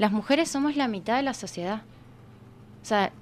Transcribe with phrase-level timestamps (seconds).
[0.00, 1.82] las mujeres somos la mitad de la sociedad.
[2.82, 3.12] O sea,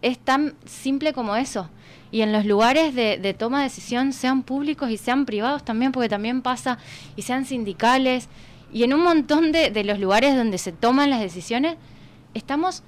[0.00, 1.68] es tan simple como eso.
[2.10, 6.08] Y en los lugares de, toma de decisión, sean públicos y sean privados también, porque
[6.08, 6.78] también pasa,
[7.16, 8.30] y sean sindicales,
[8.72, 11.76] y en un montón de, de los lugares donde se toman las decisiones,
[12.32, 12.82] estamos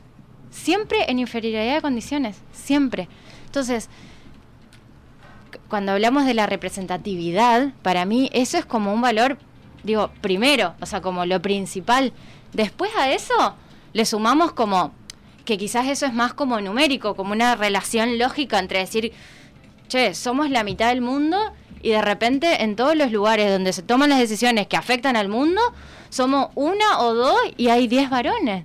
[0.51, 3.11] siempre en inferioridad de condiciones, siempre.
[3.45, 3.91] Entonces,
[5.69, 9.37] cuando hablamos de la representatividad, para mí eso es como un valor,
[9.85, 12.15] digo, primero, o sea, como lo principal.
[12.53, 13.57] Después a eso
[13.93, 14.93] le sumamos como
[15.45, 19.13] que quizás eso es más como numérico, como una relación lógica entre decir,
[19.89, 21.37] che, somos la mitad del mundo
[21.83, 25.29] y de repente en todos los lugares donde se toman las decisiones que afectan al
[25.29, 25.61] mundo,
[26.11, 28.65] somos una o dos y hay diez varones.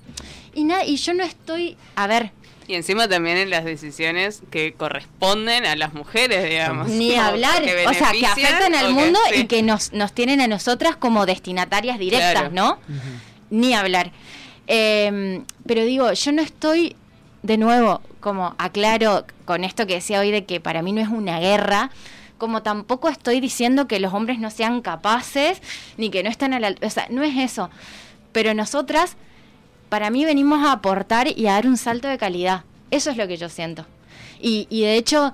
[0.54, 2.32] Y, nada, y yo no estoy, a ver,
[2.68, 6.90] y encima también en las decisiones que corresponden a las mujeres, digamos.
[6.90, 10.98] Ni hablar, o sea, que afectan al mundo y que nos, nos tienen a nosotras
[10.98, 12.78] como destinatarias directas, ¿no?
[13.50, 14.12] Ni hablar.
[14.68, 16.96] Em, pero digo, yo no estoy,
[17.44, 21.08] de nuevo, como aclaro con esto que decía hoy de que para mí no es
[21.08, 21.92] una guerra,
[22.38, 25.62] como tampoco estoy diciendo que los hombres no sean capaces,
[25.98, 26.76] ni que no están a la...
[26.82, 27.70] O sea, no es eso.
[28.32, 29.16] Pero nosotras
[29.90, 32.64] para mí venimos a aportar y a dar un salto de calidad.
[32.92, 33.86] Eso es lo que yo siento.
[34.40, 35.34] Y, y de hecho,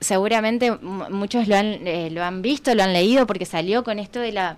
[0.00, 4.20] seguramente muchos lo han, eh, lo han visto, lo han leído, porque salió con esto
[4.20, 4.56] de la,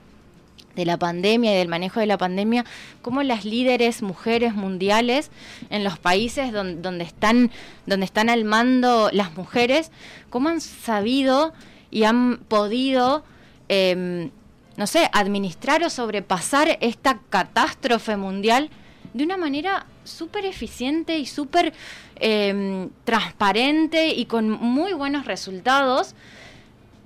[0.77, 2.65] de la pandemia y del manejo de la pandemia,
[3.03, 5.31] cómo las líderes mujeres mundiales
[5.71, 7.51] en los países donde, están,
[7.87, 9.91] donde están al mando las mujeres,
[10.31, 11.53] cómo han sabido
[11.91, 13.25] y han podido...
[13.69, 14.31] Em,
[14.77, 18.71] no sé, administrar o sobrepasar esta catástrofe mundial
[19.13, 21.75] de una manera súper eficiente y súper
[22.17, 26.15] em, transparente y con muy buenos resultados.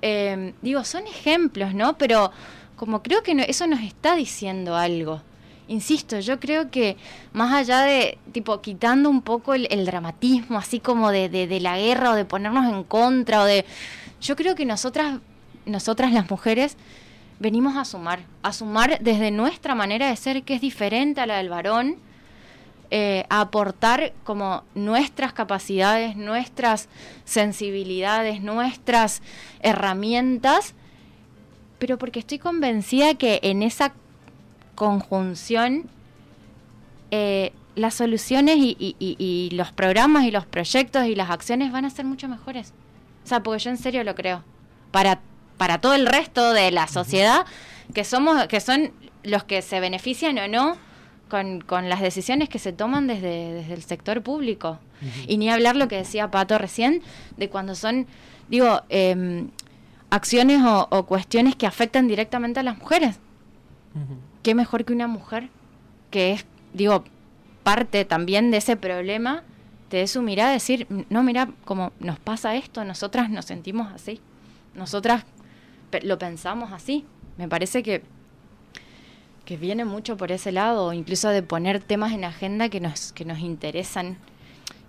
[0.02, 1.98] Em, digo, son ejemplos, ¿no?
[1.98, 2.30] Pero
[2.76, 5.20] como creo que eso nos está diciendo algo.
[5.66, 6.96] Insisto, yo creo que
[7.32, 12.10] más allá de, tipo, quitando un poco el, dramatismo, así como de, de, la guerra
[12.10, 13.64] o de ponernos en contra o de...
[14.20, 15.20] Yo creo que nosotras,
[15.64, 16.76] nosotras las mujeres,
[17.38, 21.38] venimos a sumar, a sumar desde nuestra manera de ser, que es diferente a la
[21.38, 21.96] del varón,
[22.90, 26.88] eh, a aportar como nuestras capacidades, nuestras
[27.24, 29.22] sensibilidades, nuestras
[29.60, 30.74] herramientas,
[31.84, 33.92] pero porque estoy convencida que en esa
[34.74, 35.84] conjunción
[37.10, 41.90] eh, las soluciones y, y, los programas y los proyectos y las acciones van a
[41.90, 42.72] ser mucho mejores.
[43.22, 44.42] O sea, porque yo en serio lo creo.
[44.92, 45.20] Para
[45.58, 47.44] para todo el resto de la sociedad,
[47.92, 48.90] que somos, que son
[49.22, 50.78] los que se benefician o no
[51.28, 54.78] con, con las decisiones que se toman desde, desde el sector público.
[55.26, 57.02] Y ni hablar lo que decía Pato recién,
[57.36, 58.06] de cuando son,
[58.48, 59.44] digo, eh,
[60.14, 63.18] acciones o, cuestiones que afectan directamente a las mujeres.
[64.42, 65.48] ¿Qué mejor que una mujer
[66.10, 67.04] que es, digo,
[67.64, 69.42] parte también de ese problema,
[69.88, 74.20] te dé su mirada, decir, no, mira, como nos pasa esto, nosotras nos sentimos así.
[74.74, 75.24] Nosotras
[76.02, 77.04] lo pensamos así.
[77.36, 78.02] Me parece que,
[79.44, 83.24] que viene mucho por ese lado, incluso de poner temas en agenda que nos, que
[83.24, 84.18] nos interesan,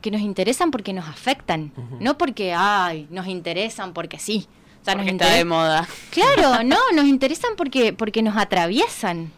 [0.02, 4.48] que nos interesan porque nos afectan, no porque, ay, nos interesan porque sí.
[4.86, 5.88] O sea, nos está de moda.
[6.12, 9.32] Claro, no, nos interesan porque, porque nos atraviesan.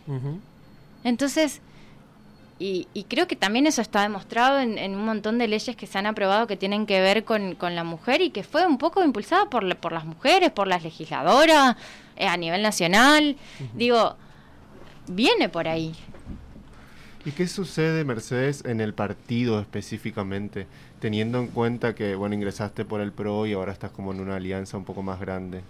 [1.06, 1.62] Entonces,
[2.60, 6.06] y, creo que también eso está demostrado en, un montón de leyes que se han
[6.06, 9.74] aprobado que tienen que ver con, la mujer y que fue un poco impulsada por,
[9.78, 11.78] por las mujeres, por las legisladoras
[12.18, 13.38] eh, a nivel nacional.
[13.74, 14.18] Digo,
[15.08, 15.96] viene por ahí.
[17.24, 20.68] ¿Y qué sucede, Mercedes, en el partido específicamente,
[21.00, 24.36] teniendo en cuenta que, bueno, ingresaste por el PRO y ahora estás como en una
[24.36, 25.62] alianza un poco más grande?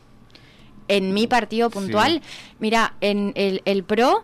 [0.88, 2.22] En mi partido puntual,
[2.60, 4.24] mira, en el, el PRO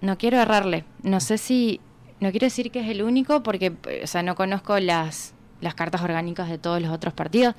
[0.00, 0.84] no quiero errarle.
[1.02, 1.80] No sé si,
[2.20, 6.02] no quiero decir que es el único porque, o sea, no conozco las, las cartas
[6.02, 7.54] orgánicas de todos los otros partidos,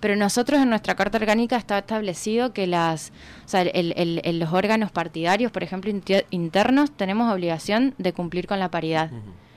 [0.00, 3.12] pero nosotros en nuestra carta orgánica está establecido que las,
[3.44, 5.92] o sea, el, los órganos partidarios, por ejemplo,
[6.30, 9.12] internos, tenemos obligación de cumplir con la paridad.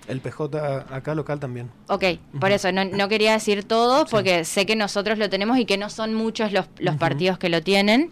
[0.08, 1.72] El PJ acá local también.
[1.88, 2.04] Ok,
[2.40, 5.78] por eso no, no, quería decir todo, porque sé que nosotros lo tenemos y que
[5.78, 8.12] no son muchos los, los partidos que lo tienen.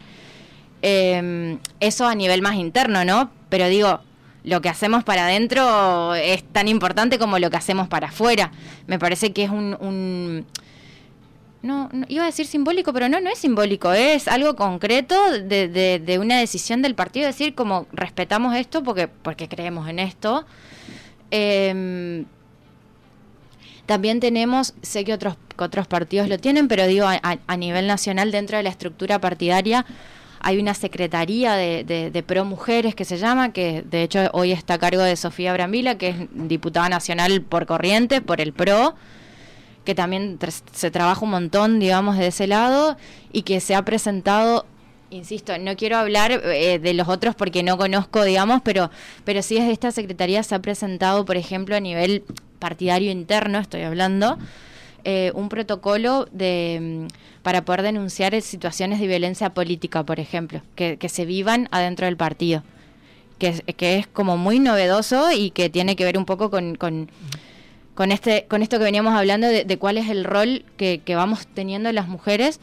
[0.82, 3.32] Eh, eso a nivel más interno, ¿no?
[3.50, 4.02] Pero digo,
[4.44, 8.52] lo que hacemos para adentro es tan importante como lo que hacemos para afuera.
[8.88, 10.46] Me parece que es un,
[11.62, 16.20] no, iba a decir simbólico, pero no, no es simbólico, es algo concreto de, de,
[16.20, 20.46] una decisión del partido, decir como respetamos esto porque, porque creemos en esto.
[21.36, 22.26] Em,
[23.88, 28.58] también tenemos, sé que otros, otros partidos lo tienen, pero digo, a nivel nacional, dentro
[28.58, 29.84] de la estructura partidaria,
[30.42, 34.78] hay una secretaría de, pro mujeres que se llama, que de hecho hoy está a
[34.78, 38.94] cargo de Sofía Brambila, que es diputada nacional por corriente, por el PRO,
[39.86, 40.38] que también
[40.72, 42.96] se trabaja un montón, digamos, de ese lado,
[43.32, 44.68] y que se ha presentado
[45.14, 48.92] insisto, no quiero hablar eh, de los otros porque no conozco, digamos, pero,
[49.24, 52.24] pero sí de esta secretaría se ha presentado, por ejemplo, a nivel
[52.60, 54.38] partidario interno, estoy hablando,
[55.06, 60.98] eh, un protocolo de, mm, para poder denunciar situaciones de violencia política, por ejemplo, que,
[61.10, 62.64] se vivan adentro del partido.
[63.38, 68.12] Que, que, es como muy novedoso y que tiene que ver un poco con, con,
[68.12, 72.08] este, con esto que veníamos hablando de, cuál es el rol que, vamos teniendo las
[72.08, 72.62] mujeres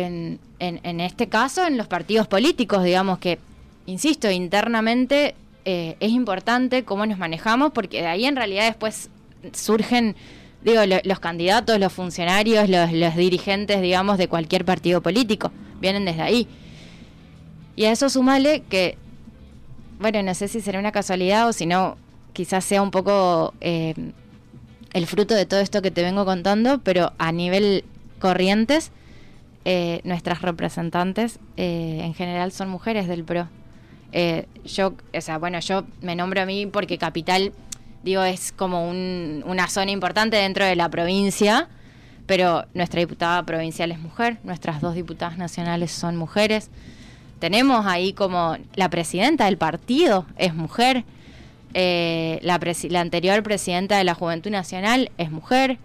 [0.00, 3.38] en, en, este caso en los partidos políticos, digamos que,
[3.86, 5.34] insisto, internamente
[5.64, 9.10] eh, es importante cómo nos manejamos porque de ahí en realidad después
[9.52, 10.16] surgen
[10.64, 15.50] digo, los candidatos, los funcionarios, los, los, dirigentes, digamos, de cualquier partido político,
[15.80, 16.48] vienen desde ahí.
[17.74, 18.96] Y a eso sumale que,
[19.98, 21.96] bueno, no sé si será una casualidad o si no,
[22.32, 23.94] quizás sea un poco eh,
[24.92, 27.84] el fruto de todo esto que te vengo contando, pero a nivel
[28.20, 28.92] corrientes,
[29.64, 33.48] eh, nuestras representantes eh, en general son mujeres del PRO.
[34.64, 37.52] yo, o sea, bueno, yo me nombro a mí porque Capital
[38.02, 41.68] digo, es como una zona importante dentro de la provincia,
[42.26, 46.70] pero nuestra diputada provincial es mujer, nuestras dos diputadas nacionales son mujeres.
[47.38, 51.04] Tenemos ahí como la presidenta del partido es mujer,
[51.74, 52.60] eh, la,
[53.00, 55.78] anterior presidenta de la Juventud Nacional es mujer.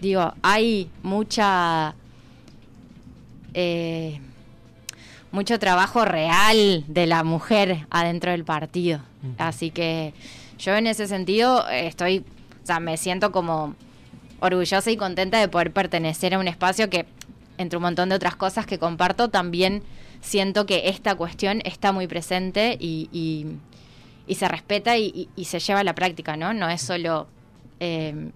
[0.00, 1.94] Digo, hay mucha...
[3.54, 4.20] Eh,
[5.32, 9.00] mucho trabajo real de la mujer adentro del partido.
[9.38, 10.12] Así que
[10.58, 12.24] yo en ese sentido eh, estoy,
[12.62, 13.74] o sea, me siento como
[14.40, 17.06] orgullosa y contenta de poder pertenecer a un espacio que,
[17.58, 19.82] entre un montón de otras cosas que comparto, también
[20.20, 23.08] siento que esta cuestión está muy presente y,
[24.26, 26.54] y, se respeta y, se lleva a la práctica, ¿no?
[26.54, 27.26] No es solo...
[27.78, 28.30] Eh,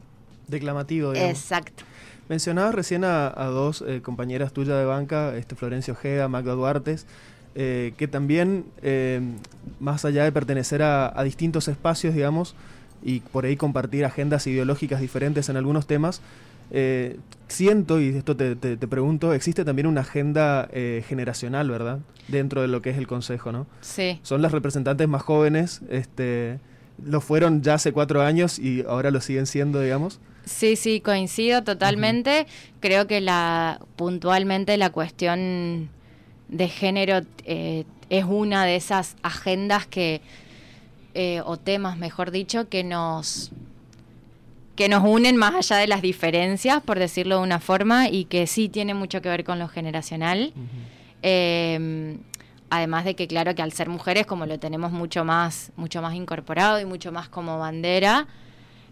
[0.48, 1.38] Declamativo, digamos.
[1.38, 1.84] Exacto.
[2.28, 7.06] Mencionabas recién a, dos eh, compañeras tuyas de banca, este Florencio Ojeda, Magda Duartes,
[7.56, 9.20] eh, que también, eh,
[9.78, 12.56] más allá de pertenecer a, distintos espacios, digamos,
[13.02, 16.20] y por ahí compartir agendas ideológicas diferentes en algunos temas,
[16.72, 17.16] eh,
[17.46, 18.56] siento, y esto te,
[18.88, 20.68] pregunto, existe también una agenda
[21.06, 22.00] generacional, ¿verdad?
[22.26, 23.66] Dentro de lo que es el Consejo, ¿no?
[23.82, 24.18] Sí.
[24.22, 26.58] Son las representantes más jóvenes, este,
[27.04, 30.18] lo fueron ya hace cuatro años y ahora lo siguen siendo, digamos.
[30.44, 32.46] Sí, sí, coincido totalmente.
[32.80, 35.90] Creo que la puntualmente la cuestión
[36.48, 40.20] de género eh, es una de esas agendas que,
[41.14, 43.52] eh, o temas, mejor dicho, que nos
[44.76, 48.48] que nos unen más allá de las diferencias, por decirlo de una forma, y que
[48.48, 50.52] sí tiene mucho que ver con lo generacional.
[51.22, 52.18] Em,
[52.70, 56.14] además de que, claro, que al ser mujeres, como lo tenemos mucho más, mucho más
[56.14, 58.26] incorporado y mucho más como bandera,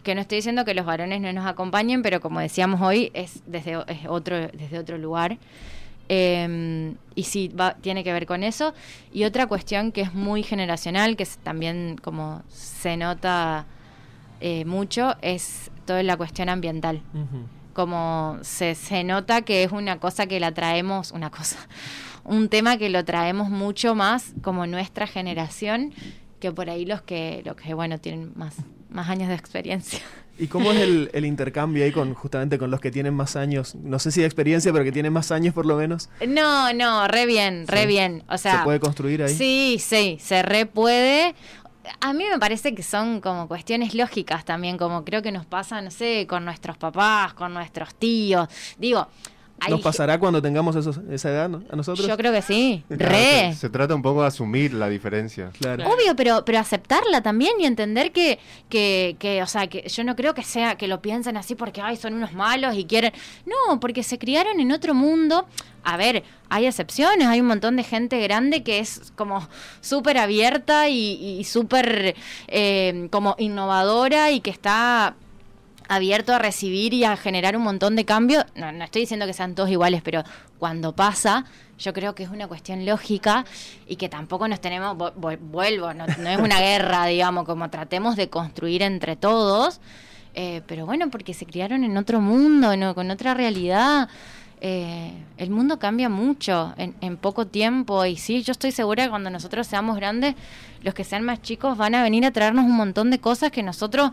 [0.02, 3.42] que no estoy diciendo que los varones no nos acompañen, pero como decíamos hoy, es
[3.46, 5.38] desde es otro, desde otro lugar.
[6.08, 8.74] Em, y sí, va, tiene que ver con eso.
[9.12, 13.66] Y otra cuestión que es muy generacional, que también como se nota
[14.40, 17.02] eh, mucho, es toda la cuestión ambiental.
[17.72, 21.56] Como se, se nota que es una cosa que la traemos, una cosa,
[22.24, 25.94] un tema que lo traemos mucho más como nuestra generación
[26.42, 28.56] que por ahí los que, los que bueno, tienen más,
[28.92, 30.00] más años de experiencia.
[30.38, 33.74] ¿Y cómo es el, intercambio ahí con justamente con los que tienen más años?
[33.74, 36.08] No sé si de experiencia, pero que tienen más años por lo menos.
[36.26, 38.24] No, no, re bien, re bien.
[38.28, 39.34] O sea, ¿Se puede construir ahí?
[39.34, 41.34] Sí, sí, se re puede.
[42.00, 45.82] A mí me parece que son como cuestiones lógicas también, como creo que nos pasa,
[45.82, 48.48] no sé, con nuestros papás, con nuestros tíos.
[48.78, 49.08] Digo,
[49.68, 52.06] ¿Nos pasará cuando tengamos esa edad a nosotros?
[52.06, 52.84] Yo creo que sí.
[52.88, 53.54] Re.
[53.54, 55.50] Se, trata un poco de asumir la diferencia.
[55.58, 55.84] Claro.
[55.88, 58.38] Obvio, pero, pero aceptarla también y entender que,
[58.68, 61.80] que, que, o sea, que yo no creo que sea que lo piensen así porque
[61.80, 63.12] ay, son unos malos y quieren.
[63.46, 65.46] No, porque se criaron en otro mundo.
[65.84, 69.48] A ver, hay excepciones, hay un montón de gente grande que es como
[69.80, 72.14] súper abierta y, y súper
[72.48, 75.16] eh, como innovadora y que está
[75.94, 78.44] abierto a recibir y a generar un montón de cambios.
[78.54, 80.22] No, estoy diciendo que sean todos iguales, pero
[80.58, 81.44] cuando pasa,
[81.78, 83.44] yo creo que es una cuestión lógica
[83.86, 88.82] y que tampoco nos tenemos, vuelvo, no, es una guerra, digamos, como tratemos de construir
[88.82, 89.80] entre todos,
[90.34, 92.94] eh, pero bueno, porque se criaron en otro mundo, ¿no?
[92.94, 94.08] con otra realidad.
[94.64, 99.10] Eh, el mundo cambia mucho en, en, poco tiempo y sí, yo estoy segura que
[99.10, 100.36] cuando nosotros seamos grandes,
[100.82, 103.64] los que sean más chicos van a venir a traernos un montón de cosas que
[103.64, 104.12] nosotros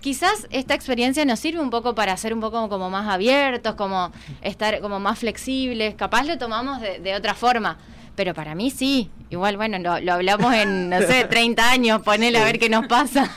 [0.00, 4.12] quizás esta experiencia nos sirve un poco para ser un poco como más abiertos, como
[4.42, 7.78] estar como más flexibles, capaz lo tomamos de, otra forma.
[8.16, 12.44] Pero para mí sí, igual bueno, lo, hablamos en, no sé, 30 años, ponele a
[12.44, 13.30] ver qué nos pasa.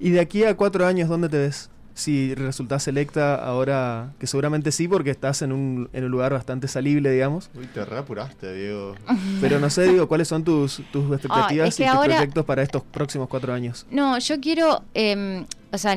[0.00, 1.70] ¿Y de aquí a cuatro años dónde te ves?
[2.00, 6.66] Si resultas electa ahora, que seguramente sí, porque estás en un, en un lugar bastante
[6.66, 7.50] salible, digamos.
[7.54, 8.94] Uy, te reapuraste, Diego.
[9.40, 13.28] Pero no sé, digo, ¿cuáles son tus, tus expectativas y tus proyectos para estos próximos
[13.28, 13.86] cuatro años?
[13.90, 15.96] No, yo quiero, em, o sea,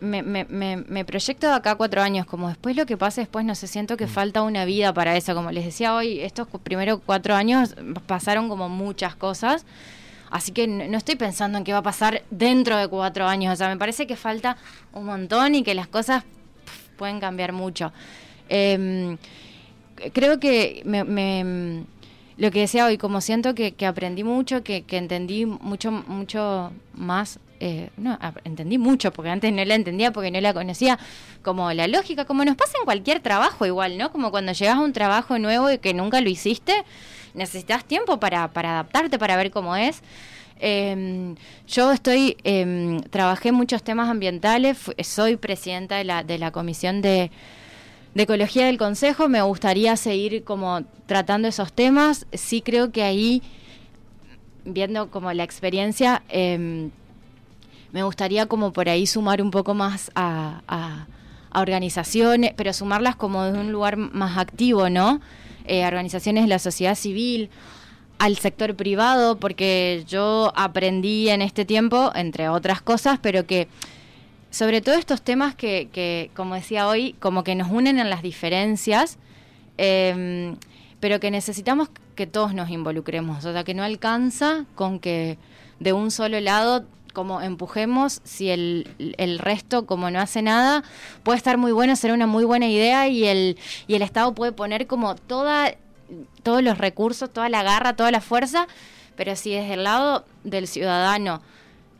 [0.00, 3.54] me, me, me, proyecto de acá cuatro años, como después lo que pase después, no
[3.54, 4.10] sé, siento que mm.
[4.10, 7.76] falta una vida para eso, como les decía hoy, estos primeros cuatro años
[8.06, 9.64] pasaron como muchas cosas.
[10.32, 13.52] Así que no estoy pensando en qué va a pasar dentro de cuatro años.
[13.52, 14.56] O sea, me parece que falta
[14.94, 16.24] un montón y que las cosas
[16.96, 17.92] pueden cambiar mucho.
[18.48, 19.18] Em,
[20.14, 21.84] creo que me,
[22.38, 27.38] lo que decía hoy, como siento que, aprendí mucho, que, entendí mucho, mucho más.
[27.60, 30.98] Eh, no, entendí mucho, porque antes no la entendía porque no la conocía,
[31.42, 34.10] como la lógica, como nos pasa en cualquier trabajo igual, ¿no?
[34.10, 36.84] Como cuando llegas a un trabajo nuevo y que nunca lo hiciste,
[37.34, 40.02] necesitas tiempo para, adaptarte, para ver cómo es.
[40.60, 41.34] Em,
[41.66, 47.30] yo estoy, eh, trabajé muchos temas ambientales, soy presidenta de la, de la comisión de,
[48.14, 53.42] ecología del consejo, me gustaría seguir como tratando esos temas, sí creo que ahí,
[54.64, 56.90] viendo como la experiencia, em,
[57.90, 61.06] me gustaría como por ahí sumar un poco más a, a,
[61.50, 65.20] a organizaciones, pero sumarlas como de un lugar más activo, ¿no?
[65.66, 67.50] Eh, organizaciones de la sociedad civil,
[68.18, 73.66] al sector privado, porque yo aprendí en este tiempo, entre otras cosas, pero que
[74.50, 78.22] sobre todo estos temas que, que como decía hoy, como que nos unen en las
[78.22, 79.18] diferencias,
[79.76, 80.56] em,
[81.00, 85.36] pero que necesitamos que todos nos involucremos, o sea, que no alcanza con que
[85.80, 90.82] de un solo lado como empujemos, si el, el, resto como no hace nada,
[91.22, 94.52] puede estar muy bueno, será una muy buena idea y el, y el Estado puede
[94.52, 95.74] poner como toda,
[96.42, 98.66] todos los recursos, toda la garra, toda la fuerza,
[99.16, 101.42] pero si desde el lado del ciudadano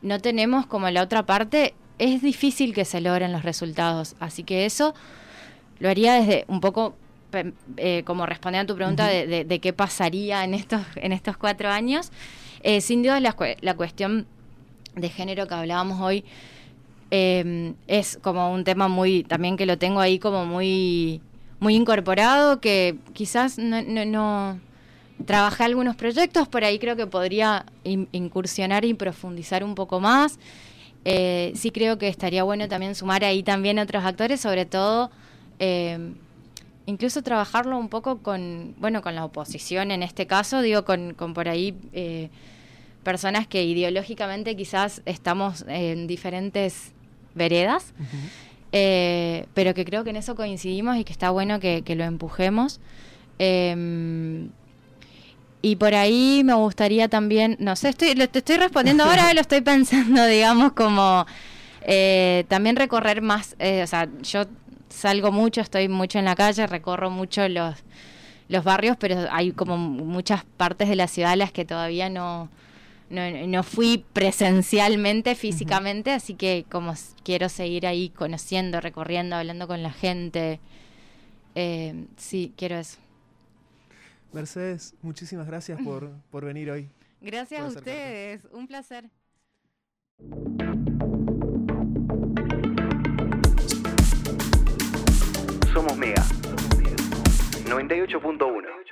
[0.01, 4.15] no tenemos como la otra parte, es difícil que se logren los resultados.
[4.19, 4.93] Así que eso
[5.79, 6.95] lo haría desde un poco
[7.77, 11.69] eh, como responder a tu pregunta de, de, qué pasaría en estos, en estos cuatro
[11.69, 12.11] años.
[12.61, 14.27] Eh, sin duda la, la cuestión
[14.95, 16.23] de género que hablábamos hoy
[17.11, 21.21] em, es como un tema muy, también que lo tengo ahí como muy,
[21.59, 24.59] muy incorporado, que quizás no, no,
[25.25, 30.39] trabajé algunos proyectos, por ahí creo que podría incursionar y profundizar un poco más.
[31.05, 35.11] Eh, sí creo que estaría bueno también sumar ahí también otros actores, sobre todo
[35.59, 36.15] em,
[36.85, 41.33] incluso trabajarlo un poco con, bueno, con la oposición en este caso, digo, con, con
[41.33, 42.29] por ahí eh,
[43.03, 46.93] personas que ideológicamente quizás estamos en diferentes
[47.35, 47.93] veredas,
[48.71, 52.79] eh, pero que creo que en eso coincidimos y que está bueno que, lo empujemos.
[53.39, 54.49] Em,
[55.61, 59.61] y por ahí me gustaría también, no sé, estoy, te estoy respondiendo ahora, lo estoy
[59.61, 61.25] pensando, digamos, como
[61.81, 64.45] eh, también recorrer más, eh, o sea, yo
[64.89, 67.75] salgo mucho, estoy mucho en la calle, recorro mucho los,
[68.49, 72.49] los barrios, pero hay como muchas partes de la ciudad a las que todavía no,
[73.09, 76.93] no, fui presencialmente, físicamente, así que como
[77.23, 80.59] quiero seguir ahí conociendo, recorriendo, hablando con la gente,
[81.55, 82.97] eh, sí, quiero eso.
[84.31, 86.89] Mercedes, muchísimas gracias por, por venir hoy.
[87.21, 89.09] Gracias a ustedes, un placer.
[95.73, 96.23] Somos Mega
[97.65, 98.83] 98.1